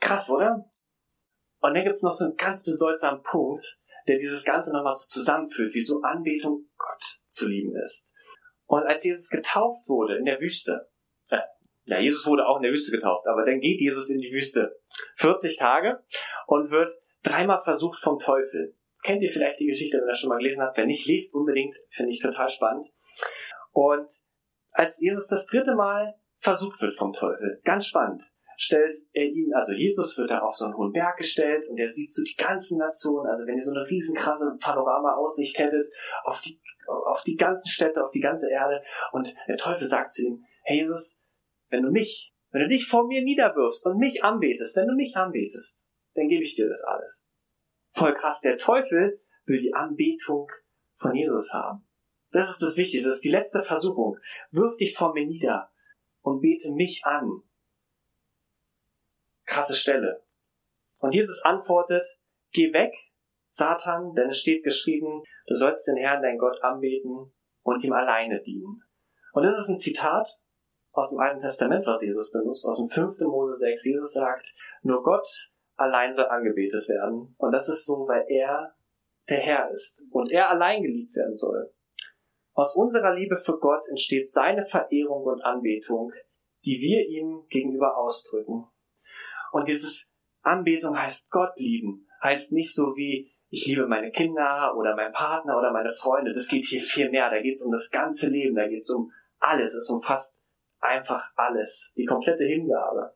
Krass, 0.00 0.30
oder? 0.30 0.64
Und 1.60 1.74
dann 1.74 1.82
gibt's 1.82 2.02
noch 2.02 2.12
so 2.12 2.26
einen 2.26 2.36
ganz 2.36 2.62
bedeutsamen 2.62 3.22
Punkt, 3.24 3.76
der 4.06 4.18
dieses 4.18 4.44
Ganze 4.44 4.72
nochmal 4.72 4.94
so 4.94 5.06
zusammenführt, 5.06 5.74
wieso 5.74 6.00
Anbetung 6.02 6.68
Gott 6.76 7.20
zu 7.28 7.48
lieben 7.48 7.74
ist. 7.76 8.10
Und 8.66 8.82
als 8.84 9.04
Jesus 9.04 9.28
getauft 9.28 9.88
wurde 9.88 10.16
in 10.16 10.24
der 10.24 10.40
Wüste, 10.40 10.88
äh, 11.28 11.38
ja, 11.84 11.98
Jesus 11.98 12.26
wurde 12.26 12.46
auch 12.46 12.56
in 12.56 12.62
der 12.62 12.72
Wüste 12.72 12.96
getauft, 12.96 13.26
aber 13.26 13.44
dann 13.44 13.60
geht 13.60 13.80
Jesus 13.80 14.10
in 14.10 14.20
die 14.20 14.32
Wüste 14.32 14.76
40 15.16 15.56
Tage 15.58 16.02
und 16.46 16.70
wird 16.70 16.90
dreimal 17.22 17.62
versucht 17.62 18.00
vom 18.00 18.18
Teufel. 18.18 18.76
Kennt 19.02 19.22
ihr 19.22 19.30
vielleicht 19.30 19.60
die 19.60 19.66
Geschichte, 19.66 19.98
wenn 19.98 20.04
ihr 20.04 20.10
das 20.10 20.18
schon 20.18 20.30
mal 20.30 20.38
gelesen 20.38 20.62
habt? 20.62 20.76
Wenn 20.76 20.88
nicht, 20.88 21.06
lest 21.06 21.34
unbedingt, 21.34 21.76
finde 21.90 22.10
ich 22.10 22.20
total 22.20 22.48
spannend. 22.48 22.88
Und 23.72 24.08
als 24.72 25.00
Jesus 25.00 25.28
das 25.28 25.46
dritte 25.46 25.74
Mal 25.74 26.14
versucht 26.38 26.80
wird 26.80 26.94
vom 26.94 27.12
Teufel, 27.12 27.60
ganz 27.64 27.86
spannend, 27.86 28.22
stellt 28.56 28.96
er 29.12 29.24
ihn, 29.24 29.52
also 29.54 29.72
Jesus 29.72 30.16
wird 30.18 30.30
da 30.30 30.40
auf 30.40 30.54
so 30.54 30.66
einen 30.66 30.76
hohen 30.76 30.92
Berg 30.92 31.16
gestellt 31.16 31.68
und 31.68 31.78
er 31.78 31.88
sieht 31.88 32.12
so 32.12 32.22
die 32.22 32.36
ganzen 32.36 32.78
Nationen, 32.78 33.26
also 33.28 33.46
wenn 33.46 33.56
ihr 33.56 33.62
so 33.62 33.74
eine 33.74 33.88
riesenkrasse 33.88 34.56
Panorama-Aussicht 34.60 35.58
hättet, 35.58 35.86
auf 36.24 36.40
die, 36.40 36.60
auf 36.86 37.22
die 37.24 37.36
ganzen 37.36 37.68
Städte, 37.68 38.04
auf 38.04 38.10
die 38.10 38.20
ganze 38.20 38.50
Erde 38.50 38.82
und 39.12 39.34
der 39.48 39.56
Teufel 39.56 39.86
sagt 39.86 40.12
zu 40.12 40.26
ihm, 40.26 40.44
hey 40.64 40.78
Jesus, 40.78 41.20
wenn 41.68 41.82
du 41.82 41.90
mich, 41.90 42.32
wenn 42.50 42.62
du 42.62 42.68
dich 42.68 42.86
vor 42.86 43.06
mir 43.06 43.22
niederwirfst 43.22 43.86
und 43.86 43.98
mich 43.98 44.24
anbetest, 44.24 44.76
wenn 44.76 44.88
du 44.88 44.94
mich 44.94 45.16
anbetest, 45.16 45.80
dann 46.14 46.28
gebe 46.28 46.42
ich 46.42 46.54
dir 46.54 46.68
das 46.68 46.82
alles. 46.82 47.26
Voll 47.90 48.14
krass, 48.14 48.40
der 48.40 48.56
Teufel 48.56 49.20
will 49.44 49.60
die 49.60 49.74
Anbetung 49.74 50.48
von 50.98 51.14
Jesus 51.14 51.52
haben. 51.52 51.86
Das 52.32 52.50
ist 52.50 52.60
das 52.60 52.76
Wichtigste, 52.76 53.08
das 53.08 53.18
ist 53.18 53.24
die 53.24 53.30
letzte 53.30 53.62
Versuchung. 53.62 54.18
Wirf 54.50 54.76
dich 54.76 54.94
vor 54.94 55.12
mir 55.14 55.26
nieder 55.26 55.70
und 56.22 56.40
bete 56.40 56.72
mich 56.72 57.04
an. 57.04 57.42
Krasse 59.46 59.74
Stelle. 59.74 60.22
Und 60.98 61.14
Jesus 61.14 61.42
antwortet, 61.44 62.06
geh 62.52 62.72
weg, 62.72 62.92
Satan, 63.48 64.14
denn 64.14 64.28
es 64.28 64.40
steht 64.40 64.64
geschrieben, 64.64 65.22
du 65.46 65.54
sollst 65.54 65.86
den 65.88 65.96
Herrn, 65.96 66.22
dein 66.22 66.38
Gott, 66.38 66.62
anbeten 66.62 67.32
und 67.62 67.84
ihm 67.84 67.92
alleine 67.92 68.42
dienen. 68.42 68.82
Und 69.32 69.42
das 69.44 69.58
ist 69.58 69.68
ein 69.68 69.78
Zitat 69.78 70.28
aus 70.92 71.10
dem 71.10 71.20
Alten 71.20 71.40
Testament, 71.40 71.86
was 71.86 72.02
Jesus 72.02 72.30
benutzt, 72.30 72.66
aus 72.66 72.78
dem 72.78 72.88
5. 72.88 73.18
Mose 73.20 73.54
6. 73.54 73.84
Jesus 73.84 74.12
sagt, 74.12 74.54
nur 74.82 75.02
Gott 75.02 75.28
allein 75.76 76.12
soll 76.12 76.26
angebetet 76.26 76.88
werden. 76.88 77.34
Und 77.38 77.52
das 77.52 77.68
ist 77.68 77.84
so, 77.84 78.06
weil 78.08 78.24
er 78.28 78.74
der 79.28 79.40
Herr 79.40 79.70
ist 79.70 80.02
und 80.10 80.30
er 80.30 80.50
allein 80.50 80.82
geliebt 80.82 81.14
werden 81.14 81.34
soll. 81.34 81.72
Aus 82.54 82.74
unserer 82.74 83.14
Liebe 83.14 83.36
für 83.36 83.58
Gott 83.58 83.86
entsteht 83.88 84.30
seine 84.30 84.64
Verehrung 84.64 85.24
und 85.24 85.42
Anbetung, 85.42 86.12
die 86.64 86.78
wir 86.80 87.06
ihm 87.06 87.46
gegenüber 87.48 87.98
ausdrücken. 87.98 88.66
Und 89.56 89.68
dieses 89.68 90.06
Anbetung 90.42 90.98
heißt 90.98 91.30
Gott 91.30 91.56
lieben, 91.56 92.06
heißt 92.22 92.52
nicht 92.52 92.74
so 92.74 92.94
wie 92.94 93.32
ich 93.48 93.66
liebe 93.66 93.86
meine 93.86 94.10
Kinder 94.10 94.74
oder 94.76 94.94
meinen 94.94 95.14
Partner 95.14 95.56
oder 95.56 95.72
meine 95.72 95.92
Freunde. 95.92 96.34
Das 96.34 96.46
geht 96.46 96.66
hier 96.66 96.80
viel 96.80 97.10
mehr. 97.10 97.30
Da 97.30 97.40
geht 97.40 97.54
es 97.54 97.62
um 97.62 97.72
das 97.72 97.88
ganze 97.90 98.28
Leben, 98.28 98.54
da 98.54 98.68
geht 98.68 98.82
es 98.82 98.90
um 98.90 99.10
alles. 99.38 99.72
Es 99.72 99.88
umfasst 99.88 100.38
einfach 100.80 101.30
alles, 101.36 101.90
die 101.96 102.04
komplette 102.04 102.44
Hingabe. 102.44 103.14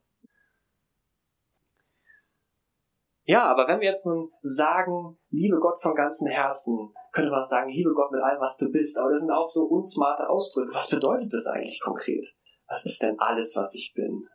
Ja, 3.24 3.44
aber 3.44 3.68
wenn 3.68 3.80
wir 3.80 3.88
jetzt 3.88 4.06
nun 4.06 4.32
sagen, 4.40 5.18
liebe 5.28 5.58
Gott 5.60 5.82
von 5.82 5.94
ganzem 5.94 6.28
Herzen, 6.28 6.94
könnte 7.12 7.30
man 7.30 7.40
auch 7.40 7.44
sagen, 7.44 7.70
liebe 7.70 7.92
Gott 7.92 8.12
mit 8.12 8.22
allem, 8.22 8.40
was 8.40 8.56
du 8.56 8.70
bist. 8.70 8.96
Aber 8.96 9.10
das 9.10 9.20
sind 9.20 9.30
auch 9.30 9.46
so 9.46 9.64
unsmarte 9.64 10.26
Ausdrücke. 10.26 10.74
Was 10.74 10.88
bedeutet 10.88 11.34
das 11.34 11.46
eigentlich 11.46 11.82
konkret? 11.82 12.34
Was 12.66 12.86
ist 12.86 13.02
denn 13.02 13.20
alles, 13.20 13.54
was 13.56 13.74
ich 13.74 13.92
bin? 13.94 14.26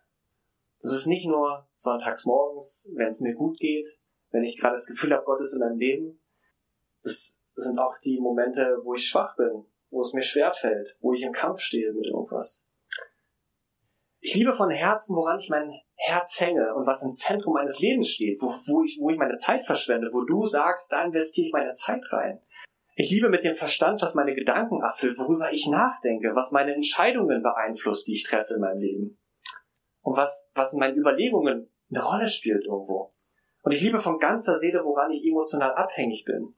Das 0.86 0.94
ist 0.94 1.08
nicht 1.08 1.26
nur 1.26 1.68
sonntags 1.78 2.26
morgens, 2.26 2.92
wenn 2.94 3.08
es 3.08 3.20
mir 3.20 3.34
gut 3.34 3.58
geht, 3.58 3.88
wenn 4.30 4.44
ich 4.44 4.60
gerade 4.60 4.76
das 4.76 4.86
Gefühl 4.86 5.14
habe, 5.14 5.26
Gott 5.26 5.42
ist 5.42 5.56
in 5.56 5.60
meinem 5.62 5.80
Leben. 5.80 6.22
Das 7.02 7.40
sind 7.56 7.80
auch 7.80 7.98
die 8.04 8.20
Momente, 8.20 8.78
wo 8.84 8.94
ich 8.94 9.08
schwach 9.08 9.36
bin, 9.36 9.66
wo 9.90 10.02
es 10.02 10.14
mir 10.14 10.22
schwer 10.22 10.54
fällt, 10.54 10.96
wo 11.00 11.14
ich 11.14 11.24
im 11.24 11.32
Kampf 11.32 11.62
stehe 11.62 11.92
mit 11.92 12.06
irgendwas. 12.06 12.68
Ich 14.20 14.36
liebe 14.36 14.54
von 14.54 14.70
Herzen, 14.70 15.16
woran 15.16 15.40
ich 15.40 15.50
mein 15.50 15.74
Herz 15.96 16.40
hänge 16.40 16.76
und 16.76 16.86
was 16.86 17.02
im 17.02 17.14
Zentrum 17.14 17.56
meines 17.56 17.80
Lebens 17.80 18.08
steht, 18.08 18.40
wo, 18.40 18.50
wo, 18.50 18.84
ich, 18.84 19.00
wo 19.02 19.10
ich 19.10 19.18
meine 19.18 19.38
Zeit 19.38 19.66
verschwende, 19.66 20.10
wo 20.14 20.24
du 20.24 20.46
sagst, 20.46 20.92
da 20.92 21.04
investiere 21.04 21.48
ich 21.48 21.54
meine 21.54 21.72
Zeit 21.72 22.04
rein. 22.12 22.44
Ich 22.96 23.10
liebe 23.10 23.30
mit 23.30 23.44
dem 23.44 23.56
Verstand, 23.56 24.04
was 24.04 24.14
meine 24.14 24.36
Gedanken 24.36 24.84
erfüllt, 24.84 25.18
worüber 25.18 25.52
ich 25.52 25.68
nachdenke, 25.68 26.36
was 26.36 26.52
meine 26.52 26.76
Entscheidungen 26.76 27.42
beeinflusst, 27.42 28.08
die 28.08 28.14
ich 28.14 28.24
treffe 28.24 28.54
in 28.54 28.62
meinem 28.62 28.82
Leben. 28.82 29.18
Und 30.06 30.16
was, 30.16 30.52
was 30.54 30.72
in 30.74 30.80
meinen 30.80 30.96
Überlegungen 30.96 31.68
eine 31.90 32.04
Rolle 32.04 32.28
spielt 32.28 32.64
irgendwo. 32.64 33.16
Und 33.64 33.72
ich 33.72 33.82
liebe 33.82 34.00
von 34.00 34.20
ganzer 34.20 34.56
Seele, 34.56 34.84
woran 34.84 35.10
ich 35.10 35.26
emotional 35.26 35.74
abhängig 35.74 36.26
bin. 36.26 36.54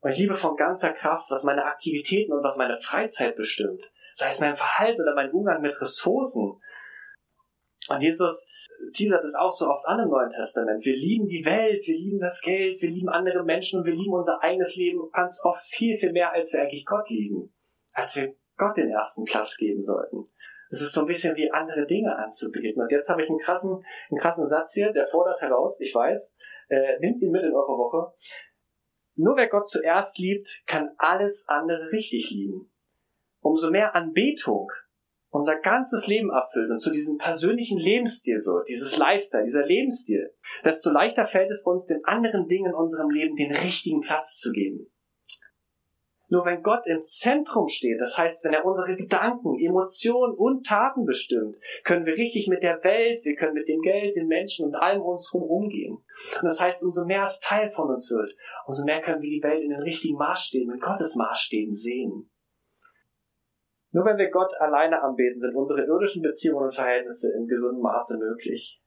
Und 0.00 0.10
ich 0.10 0.18
liebe 0.18 0.34
von 0.34 0.54
ganzer 0.54 0.92
Kraft, 0.92 1.30
was 1.30 1.42
meine 1.42 1.64
Aktivitäten 1.64 2.30
und 2.34 2.44
was 2.44 2.56
meine 2.58 2.78
Freizeit 2.78 3.36
bestimmt. 3.36 3.90
Sei 4.12 4.28
es 4.28 4.40
mein 4.40 4.54
Verhalten 4.54 5.00
oder 5.00 5.14
mein 5.14 5.30
Umgang 5.30 5.62
mit 5.62 5.80
Ressourcen. 5.80 6.60
Und 7.88 8.02
Jesus 8.02 8.46
teasert 8.92 9.24
es 9.24 9.34
auch 9.34 9.52
so 9.52 9.66
oft 9.70 9.86
an 9.86 10.00
im 10.00 10.10
Neuen 10.10 10.28
Testament. 10.28 10.84
Wir 10.84 10.94
lieben 10.94 11.26
die 11.26 11.44
Welt, 11.46 11.82
wir 11.86 11.96
lieben 11.96 12.18
das 12.18 12.42
Geld, 12.42 12.82
wir 12.82 12.90
lieben 12.90 13.08
andere 13.08 13.44
Menschen 13.44 13.80
und 13.80 13.86
wir 13.86 13.94
lieben 13.94 14.12
unser 14.12 14.42
eigenes 14.42 14.76
Leben 14.76 15.10
ganz 15.10 15.40
oft 15.42 15.62
viel, 15.62 15.96
viel 15.96 16.12
mehr, 16.12 16.32
als 16.32 16.52
wir 16.52 16.60
eigentlich 16.60 16.84
Gott 16.84 17.08
lieben. 17.08 17.54
Als 17.94 18.14
wir 18.14 18.34
Gott 18.58 18.76
den 18.76 18.90
ersten 18.90 19.24
Platz 19.24 19.56
geben 19.56 19.82
sollten. 19.82 20.28
Es 20.70 20.80
ist 20.80 20.92
so 20.92 21.00
ein 21.00 21.06
bisschen 21.06 21.36
wie 21.36 21.50
andere 21.50 21.84
Dinge 21.84 22.16
anzubeten. 22.16 22.80
Und 22.80 22.92
jetzt 22.92 23.08
habe 23.08 23.22
ich 23.22 23.28
einen 23.28 23.38
krassen, 23.38 23.84
einen 24.10 24.18
krassen 24.18 24.48
Satz 24.48 24.72
hier, 24.72 24.92
der 24.92 25.06
fordert 25.06 25.40
heraus, 25.40 25.80
ich 25.80 25.94
weiß, 25.94 26.34
äh, 26.68 26.98
nimmt 27.00 27.20
ihn 27.20 27.32
mit 27.32 27.42
in 27.42 27.52
eure 27.52 27.76
Woche. 27.76 28.14
Nur 29.16 29.36
wer 29.36 29.48
Gott 29.48 29.68
zuerst 29.68 30.18
liebt, 30.18 30.62
kann 30.66 30.90
alles 30.96 31.44
andere 31.48 31.90
richtig 31.92 32.30
lieben. 32.30 32.72
Umso 33.42 33.70
mehr 33.70 33.94
Anbetung 33.94 34.70
unser 35.30 35.56
ganzes 35.56 36.06
Leben 36.06 36.30
erfüllt 36.30 36.70
und 36.70 36.80
zu 36.80 36.90
diesem 36.90 37.16
persönlichen 37.16 37.78
Lebensstil 37.78 38.44
wird, 38.44 38.68
dieses 38.68 38.96
Lifestyle, 38.96 39.44
dieser 39.44 39.64
Lebensstil, 39.64 40.34
desto 40.64 40.90
leichter 40.90 41.24
fällt 41.24 41.50
es 41.50 41.62
uns, 41.62 41.86
den 41.86 42.04
anderen 42.04 42.46
Dingen 42.46 42.70
in 42.70 42.74
unserem 42.74 43.10
Leben 43.10 43.36
den 43.36 43.54
richtigen 43.54 44.00
Platz 44.00 44.38
zu 44.38 44.50
geben. 44.50 44.90
Nur 46.30 46.44
wenn 46.44 46.62
Gott 46.62 46.86
im 46.86 47.02
Zentrum 47.04 47.66
steht, 47.66 48.00
das 48.00 48.16
heißt, 48.16 48.44
wenn 48.44 48.52
er 48.52 48.64
unsere 48.64 48.94
Gedanken, 48.94 49.58
Emotionen 49.58 50.32
und 50.34 50.64
Taten 50.64 51.04
bestimmt, 51.04 51.56
können 51.82 52.06
wir 52.06 52.14
richtig 52.14 52.46
mit 52.46 52.62
der 52.62 52.82
Welt, 52.84 53.24
wir 53.24 53.34
können 53.34 53.54
mit 53.54 53.68
dem 53.68 53.80
Geld, 53.80 54.14
den 54.14 54.28
Menschen 54.28 54.66
und 54.66 54.76
allem 54.76 55.02
uns 55.02 55.28
herum 55.32 55.50
umgehen. 55.50 55.94
Und 56.36 56.44
das 56.44 56.60
heißt, 56.60 56.84
umso 56.84 57.04
mehr 57.04 57.24
es 57.24 57.40
Teil 57.40 57.68
von 57.70 57.88
uns 57.90 58.08
wird, 58.12 58.32
umso 58.64 58.84
mehr 58.84 59.00
können 59.00 59.20
wir 59.20 59.28
die 59.28 59.42
Welt 59.42 59.64
in 59.64 59.70
den 59.70 59.82
richtigen 59.82 60.16
Maßstäben, 60.18 60.72
in 60.72 60.80
Gottes 60.80 61.16
Maßstäben 61.16 61.74
sehen. 61.74 62.30
Nur 63.90 64.04
wenn 64.04 64.18
wir 64.18 64.30
Gott 64.30 64.54
alleine 64.60 65.02
anbeten, 65.02 65.40
sind 65.40 65.56
unsere 65.56 65.84
irdischen 65.84 66.22
Beziehungen 66.22 66.66
und 66.66 66.74
Verhältnisse 66.76 67.32
in 67.36 67.48
gesundem 67.48 67.82
Maße 67.82 68.18
möglich. 68.18 68.80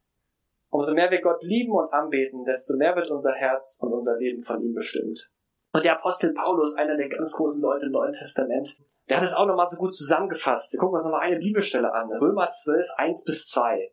Umso 0.69 0.93
mehr 0.93 1.11
wir 1.11 1.19
Gott 1.19 1.43
lieben 1.43 1.73
und 1.73 1.91
anbeten, 1.91 2.45
desto 2.45 2.77
mehr 2.77 2.95
wird 2.95 3.11
unser 3.11 3.33
Herz 3.33 3.79
und 3.81 3.91
unser 3.91 4.17
Leben 4.17 4.41
von 4.41 4.61
ihm 4.63 4.73
bestimmt. 4.73 5.29
Und 5.73 5.83
der 5.83 5.97
Apostel 5.97 6.33
Paulus, 6.33 6.75
einer 6.75 6.95
der 6.95 7.09
ganz 7.09 7.31
großen 7.33 7.61
Leute 7.61 7.87
im 7.87 7.93
Neuen 7.93 8.13
Testament, 8.13 8.77
der 9.09 9.17
hat 9.17 9.23
es 9.23 9.33
auch 9.33 9.47
nochmal 9.47 9.67
so 9.67 9.75
gut 9.75 9.93
zusammengefasst. 9.93 10.71
Wir 10.71 10.79
gucken 10.79 10.95
uns 10.95 11.03
nochmal 11.03 11.21
eine 11.21 11.39
Bibelstelle 11.39 11.91
an. 11.91 12.11
Römer 12.11 12.47
12, 12.49 12.87
1 12.95 13.25
bis 13.25 13.47
2. 13.47 13.91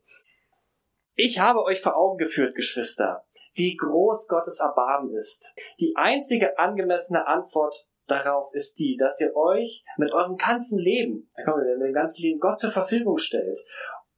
Ich 1.15 1.39
habe 1.39 1.65
euch 1.65 1.81
vor 1.81 1.97
Augen 1.97 2.19
geführt, 2.19 2.55
Geschwister, 2.55 3.25
wie 3.55 3.77
groß 3.77 4.29
Gottes 4.29 4.61
Erbarmen 4.61 5.15
ist. 5.15 5.53
Die 5.81 5.95
einzige 5.97 6.59
angemessene 6.59 7.27
Antwort 7.27 7.87
darauf 8.07 8.53
ist 8.53 8.79
die, 8.79 8.97
dass 8.99 9.21
ihr 9.21 9.35
euch 9.35 9.83
mit 9.97 10.13
eurem 10.13 10.37
ganzen 10.37 10.79
Leben, 10.79 11.31
mit 11.37 11.87
dem 11.87 11.95
ganzen 11.95 12.23
Leben 12.23 12.41
Gott 12.41 12.59
zur 12.59 12.71
Verfügung 12.71 13.17
stellt 13.19 13.59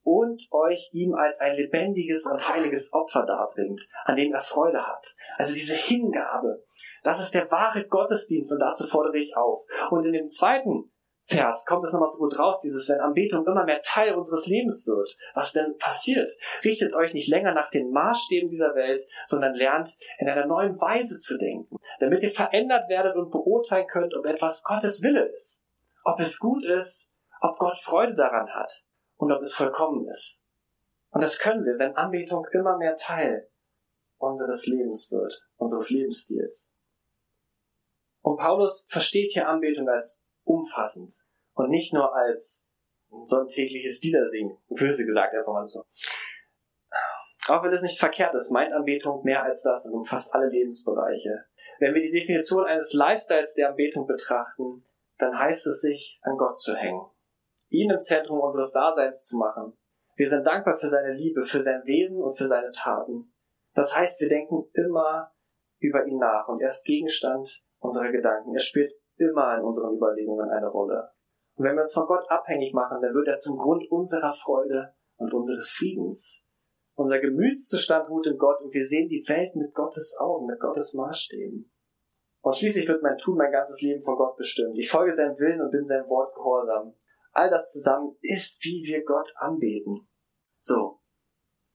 und 0.02 0.42
euch 0.50 0.90
ihm 0.92 1.14
als 1.14 1.40
ein 1.40 1.54
lebendiges 1.56 2.26
und 2.26 2.48
heiliges 2.48 2.92
Opfer 2.92 3.24
darbringt, 3.24 3.80
an 4.04 4.16
dem 4.16 4.32
er 4.32 4.40
Freude 4.40 4.86
hat. 4.86 5.14
Also 5.38 5.54
diese 5.54 5.74
Hingabe, 5.74 6.64
das 7.02 7.20
ist 7.20 7.34
der 7.34 7.50
wahre 7.50 7.86
Gottesdienst 7.86 8.52
und 8.52 8.60
dazu 8.60 8.86
fordere 8.86 9.18
ich 9.18 9.36
auf. 9.36 9.64
Und 9.90 10.04
in 10.04 10.12
dem 10.12 10.28
zweiten 10.28 10.90
Vers 11.26 11.64
kommt 11.66 11.84
es 11.84 11.92
nochmal 11.92 12.08
so 12.08 12.18
gut 12.18 12.36
raus, 12.36 12.60
dieses, 12.60 12.88
wenn 12.88 13.00
Anbetung 13.00 13.46
immer 13.46 13.64
mehr 13.64 13.80
Teil 13.80 14.14
unseres 14.14 14.46
Lebens 14.46 14.86
wird, 14.86 15.16
was 15.34 15.52
denn 15.52 15.76
passiert? 15.78 16.28
Richtet 16.64 16.94
euch 16.94 17.14
nicht 17.14 17.28
länger 17.28 17.54
nach 17.54 17.70
den 17.70 17.90
Maßstäben 17.90 18.48
dieser 18.48 18.74
Welt, 18.74 19.06
sondern 19.24 19.54
lernt 19.54 19.96
in 20.18 20.28
einer 20.28 20.46
neuen 20.46 20.80
Weise 20.80 21.18
zu 21.20 21.38
denken, 21.38 21.76
damit 22.00 22.22
ihr 22.24 22.32
verändert 22.32 22.88
werdet 22.88 23.14
und 23.16 23.30
beurteilen 23.30 23.86
könnt, 23.86 24.14
ob 24.14 24.26
etwas 24.26 24.64
Gottes 24.64 25.02
Wille 25.02 25.26
ist, 25.26 25.64
ob 26.04 26.18
es 26.18 26.38
gut 26.40 26.64
ist, 26.64 27.12
ob 27.40 27.56
Gott 27.58 27.78
Freude 27.78 28.14
daran 28.14 28.48
hat 28.50 28.82
und 29.22 29.30
ob 29.30 29.40
es 29.40 29.54
vollkommen 29.54 30.08
ist. 30.08 30.42
Und 31.10 31.22
das 31.22 31.38
können 31.38 31.64
wir, 31.64 31.78
wenn 31.78 31.94
Anbetung 31.94 32.44
immer 32.52 32.76
mehr 32.76 32.96
Teil 32.96 33.48
unseres 34.18 34.66
Lebens 34.66 35.12
wird, 35.12 35.46
unseres 35.58 35.90
Lebensstils. 35.90 36.74
Und 38.22 38.36
Paulus 38.36 38.84
versteht 38.88 39.30
hier 39.30 39.46
Anbetung 39.46 39.88
als 39.88 40.24
umfassend 40.42 41.14
und 41.54 41.70
nicht 41.70 41.94
nur 41.94 42.12
als 42.12 42.68
so 43.24 43.38
ein 43.38 43.46
tägliches 43.46 44.02
Liedersingen, 44.02 44.58
böse 44.70 45.06
gesagt 45.06 45.34
einfach 45.34 45.52
mal 45.52 45.68
so. 45.68 45.84
Auch 47.46 47.62
wenn 47.62 47.72
es 47.72 47.82
nicht 47.82 48.00
verkehrt 48.00 48.34
ist, 48.34 48.50
meint 48.50 48.72
Anbetung 48.72 49.22
mehr 49.22 49.44
als 49.44 49.62
das 49.62 49.86
und 49.86 50.00
umfasst 50.00 50.34
alle 50.34 50.48
Lebensbereiche. 50.48 51.44
Wenn 51.78 51.94
wir 51.94 52.02
die 52.02 52.10
Definition 52.10 52.64
eines 52.64 52.92
Lifestyles 52.92 53.54
der 53.54 53.70
Anbetung 53.70 54.08
betrachten, 54.08 54.84
dann 55.18 55.38
heißt 55.38 55.68
es 55.68 55.80
sich, 55.80 56.18
an 56.22 56.36
Gott 56.36 56.58
zu 56.58 56.74
hängen, 56.74 57.06
ihn 57.72 57.90
im 57.90 58.00
Zentrum 58.00 58.40
unseres 58.40 58.72
Daseins 58.72 59.24
zu 59.24 59.36
machen. 59.36 59.76
Wir 60.16 60.28
sind 60.28 60.46
dankbar 60.46 60.76
für 60.78 60.88
seine 60.88 61.12
Liebe, 61.12 61.44
für 61.44 61.62
sein 61.62 61.82
Wesen 61.84 62.20
und 62.20 62.36
für 62.36 62.46
seine 62.46 62.70
Taten. 62.70 63.32
Das 63.74 63.96
heißt, 63.96 64.20
wir 64.20 64.28
denken 64.28 64.68
immer 64.74 65.32
über 65.78 66.06
ihn 66.06 66.18
nach 66.18 66.48
und 66.48 66.60
er 66.60 66.68
ist 66.68 66.84
Gegenstand 66.84 67.62
unserer 67.78 68.10
Gedanken. 68.12 68.54
Er 68.54 68.60
spielt 68.60 68.92
immer 69.16 69.56
in 69.56 69.64
unseren 69.64 69.96
Überlegungen 69.96 70.50
eine 70.50 70.68
Rolle. 70.68 71.10
Und 71.54 71.64
wenn 71.64 71.74
wir 71.74 71.82
uns 71.82 71.94
von 71.94 72.06
Gott 72.06 72.28
abhängig 72.30 72.72
machen, 72.72 73.00
dann 73.02 73.14
wird 73.14 73.28
er 73.28 73.36
zum 73.36 73.58
Grund 73.58 73.90
unserer 73.90 74.32
Freude 74.32 74.94
und 75.16 75.32
unseres 75.32 75.70
Friedens. 75.70 76.44
Unser 76.94 77.20
Gemütszustand 77.20 78.08
ruht 78.10 78.26
in 78.26 78.36
Gott 78.36 78.60
und 78.60 78.72
wir 78.74 78.84
sehen 78.84 79.08
die 79.08 79.24
Welt 79.26 79.56
mit 79.56 79.74
Gottes 79.74 80.16
Augen, 80.18 80.46
mit 80.46 80.60
Gottes 80.60 80.94
Maßstäben. 80.94 81.70
Und 82.42 82.56
schließlich 82.56 82.88
wird 82.88 83.02
mein 83.02 83.18
Tun 83.18 83.36
mein 83.36 83.52
ganzes 83.52 83.80
Leben 83.80 84.02
von 84.02 84.16
Gott 84.16 84.36
bestimmt. 84.36 84.76
Ich 84.76 84.90
folge 84.90 85.12
seinem 85.12 85.38
Willen 85.38 85.60
und 85.60 85.70
bin 85.70 85.86
seinem 85.86 86.08
Wort 86.08 86.34
gehorsam. 86.34 86.94
All 87.32 87.50
das 87.50 87.72
zusammen 87.72 88.16
ist, 88.20 88.64
wie 88.64 88.84
wir 88.86 89.04
Gott 89.04 89.32
anbeten. 89.36 90.08
So. 90.58 91.00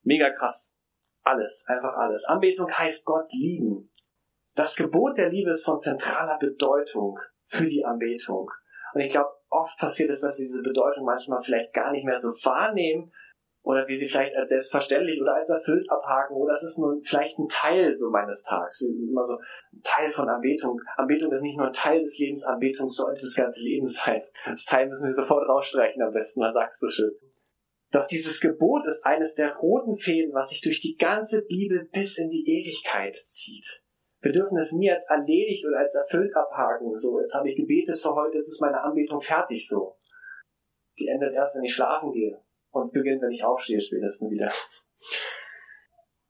Mega 0.04 0.30
krass. 0.30 0.76
Alles, 1.24 1.66
einfach 1.68 1.96
alles. 1.98 2.24
Anbetung 2.26 2.72
heißt 2.72 3.04
Gott 3.04 3.32
lieben. 3.34 3.92
Das 4.56 4.76
Gebot 4.76 5.18
der 5.18 5.30
Liebe 5.30 5.50
ist 5.50 5.66
von 5.66 5.78
zentraler 5.78 6.38
Bedeutung 6.40 7.20
für 7.46 7.68
die 7.68 7.84
Anbetung. 7.84 8.50
Und 8.94 9.02
ich 9.02 9.12
glaube, 9.12 9.30
oft 9.50 9.78
passiert 9.78 10.10
ist, 10.10 10.24
dass 10.24 10.38
wir 10.38 10.46
diese 10.46 10.64
Bedeutung 10.64 11.06
manchmal 11.06 11.42
vielleicht 11.42 11.74
gar 11.74 11.92
nicht 11.92 12.06
mehr 12.06 12.18
so 12.18 12.30
wahrnehmen 12.30 13.12
oder 13.68 13.86
wir 13.86 13.98
sie 13.98 14.08
vielleicht 14.08 14.34
als 14.34 14.48
selbstverständlich 14.48 15.22
oder 15.22 15.36
als 15.36 15.50
erfüllt 15.50 15.92
abhaken 15.92 16.38
oder 16.38 16.54
es 16.54 16.64
ist 16.64 16.78
nur 16.78 17.02
vielleicht 17.04 17.38
ein 17.38 17.50
Teil 17.50 17.94
so 17.94 18.10
meines 18.10 18.42
Tags. 18.42 18.80
Immer 18.80 19.26
so 19.26 19.34
ein 19.34 19.82
Teil 19.84 20.10
von 20.10 20.30
Anbetung. 20.30 20.80
Anbetung 20.96 21.34
ist 21.34 21.42
nicht 21.42 21.58
nur 21.58 21.68
ein 21.68 21.74
Teil 21.74 22.00
des 22.00 22.18
Lebens, 22.18 22.46
Anbetung 22.46 22.88
sollte 22.88 23.20
das 23.20 23.36
ganze 23.36 23.60
Leben 23.60 23.88
sein. 23.88 24.22
Das 24.46 24.64
Teil 24.64 24.88
müssen 24.88 25.08
wir 25.08 25.14
sofort 25.14 25.50
rausstreichen 25.50 26.02
am 26.02 26.14
besten, 26.14 26.40
dann 26.40 26.54
sagst 26.54 26.82
du 26.82 26.88
schön. 26.88 27.12
Doch 27.92 28.08
dieses 28.08 28.40
Gebot 28.40 28.86
ist 28.86 29.06
eines 29.06 29.36
der 29.36 29.54
roten 29.58 29.98
Fäden, 29.98 30.34
was 30.34 30.50
sich 30.50 30.62
durch 30.62 30.80
die 30.80 30.96
ganze 30.96 31.42
Bibel 31.42 31.90
bis 31.92 32.18
in 32.18 32.30
die 32.30 32.48
Ewigkeit 32.48 33.18
zieht. 33.18 33.84
Wir 34.22 34.32
dürfen 34.32 34.58
es 34.58 34.72
nie 34.72 34.90
als 34.90 35.10
erledigt 35.10 35.66
oder 35.68 35.80
als 35.80 35.94
erfüllt 35.94 36.34
abhaken. 36.34 36.96
So, 36.96 37.20
jetzt 37.20 37.36
habe 37.36 37.50
ich 37.50 37.58
gebetet 37.58 37.98
für 37.98 38.16
heute, 38.16 38.38
jetzt 38.38 38.48
ist 38.48 38.62
meine 38.62 38.82
Anbetung 38.82 39.20
fertig 39.20 39.68
so. 39.68 39.98
Die 41.00 41.10
endet 41.10 41.34
erst, 41.34 41.54
wenn 41.54 41.64
ich 41.64 41.74
schlafen 41.74 42.14
gehe 42.14 42.47
und 42.72 42.92
beginnt, 42.92 43.22
wenn 43.22 43.32
ich 43.32 43.44
aufstehe 43.44 43.82
spätestens 43.82 44.30
wieder. 44.30 44.52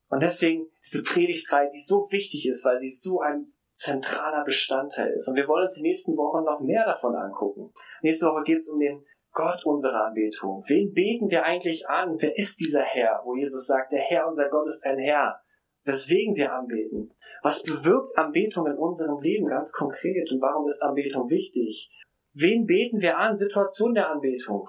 Und 0.10 0.24
deswegen 0.24 0.70
diese 0.84 1.04
Predigtreihe, 1.04 1.70
die 1.74 1.80
so 1.80 2.08
wichtig 2.12 2.48
ist, 2.48 2.64
weil 2.64 2.80
sie 2.80 2.90
so 2.90 3.20
ein 3.20 3.54
zentraler 3.74 4.44
Bestandteil 4.44 5.12
ist. 5.12 5.28
Und 5.28 5.36
wir 5.36 5.48
wollen 5.48 5.64
uns 5.64 5.76
die 5.76 5.84
nächsten 5.84 6.16
Wochen 6.18 6.44
noch 6.44 6.60
mehr 6.62 6.86
davon 6.86 7.16
angucken. 7.16 7.74
Nächste 8.02 8.26
Woche 8.26 8.44
geht 8.44 8.60
es 8.60 8.70
um 8.70 8.80
den 8.80 9.06
Gott 9.34 9.64
unserer 9.66 10.08
Anbetung. 10.08 10.64
Wen 10.68 10.94
beten 10.94 11.30
wir 11.30 11.44
eigentlich 11.44 11.88
an? 11.88 12.16
Wer 12.20 12.36
ist 12.38 12.60
dieser 12.60 12.82
Herr? 12.82 13.22
Wo 13.24 13.36
Jesus 13.36 13.68
sagt, 13.68 13.92
der 13.92 14.00
Herr, 14.00 14.28
unser 14.28 14.50
Gott 14.50 14.66
ist 14.66 14.84
ein 14.84 14.98
Herr. 14.98 15.40
Weswegen 15.84 16.36
wir 16.36 16.54
anbeten. 16.54 17.14
Was 17.44 17.62
bewirkt 17.62 18.18
Anbetung 18.18 18.66
in 18.66 18.78
unserem 18.78 19.22
Leben 19.22 19.46
ganz 19.46 19.72
konkret? 19.72 20.32
Und 20.32 20.42
warum 20.42 20.66
ist 20.66 20.82
Anbetung 20.82 21.30
wichtig? 21.30 21.92
Wen 22.34 22.66
beten 22.66 23.00
wir 23.00 23.18
an? 23.18 23.38
Situation 23.38 23.94
der 23.94 24.10
Anbetung. 24.10 24.68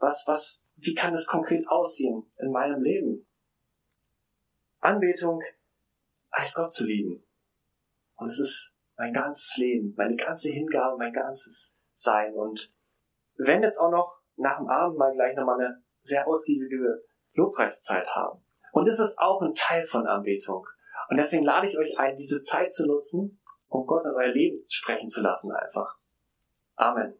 Was, 0.00 0.24
was, 0.26 0.64
wie 0.76 0.94
kann 0.94 1.12
es 1.12 1.26
konkret 1.26 1.68
aussehen 1.68 2.30
in 2.38 2.50
meinem 2.50 2.82
Leben? 2.82 3.26
Anbetung 4.80 5.42
heißt 6.34 6.56
Gott 6.56 6.72
zu 6.72 6.86
lieben. 6.86 7.22
Und 8.16 8.26
es 8.26 8.38
ist 8.38 8.74
mein 8.96 9.12
ganzes 9.12 9.56
Leben, 9.56 9.94
meine 9.96 10.16
ganze 10.16 10.50
Hingabe, 10.50 10.96
mein 10.96 11.12
ganzes 11.12 11.76
Sein. 11.94 12.34
Und 12.34 12.72
werden 13.36 13.62
jetzt 13.62 13.78
auch 13.78 13.90
noch 13.90 14.20
nach 14.36 14.58
dem 14.58 14.68
Abend 14.68 14.98
mal 14.98 15.12
gleich 15.12 15.36
nochmal 15.36 15.60
eine 15.60 15.82
sehr 16.02 16.26
ausgiebige 16.26 17.04
Lobpreiszeit 17.34 18.08
haben. 18.08 18.42
Und 18.72 18.88
es 18.88 18.98
ist 18.98 19.18
auch 19.18 19.42
ein 19.42 19.54
Teil 19.54 19.84
von 19.84 20.06
Anbetung. 20.06 20.66
Und 21.08 21.16
deswegen 21.16 21.44
lade 21.44 21.66
ich 21.66 21.76
euch 21.76 21.98
ein, 21.98 22.16
diese 22.16 22.40
Zeit 22.40 22.72
zu 22.72 22.86
nutzen, 22.86 23.40
um 23.68 23.86
Gott 23.86 24.04
in 24.04 24.12
euer 24.12 24.32
Leben 24.32 24.62
sprechen 24.68 25.08
zu 25.08 25.22
lassen 25.22 25.50
einfach. 25.52 25.98
Amen. 26.76 27.19